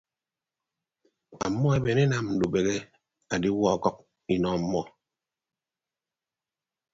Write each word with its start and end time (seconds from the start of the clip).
Ọmmọ 1.45 1.67
eben 1.77 1.99
enam 2.03 2.25
mbubehe 2.33 2.77
aadiiwuọ 3.31 3.67
ọkʌk 3.75 3.95
inọ 4.33 4.47
ọmmọ. 4.57 4.81